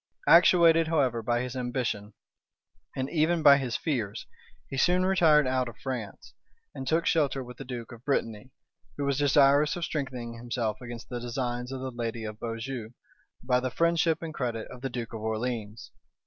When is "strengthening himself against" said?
9.85-11.09